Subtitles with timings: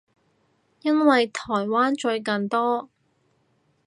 [0.81, 2.89] 因為台灣最近多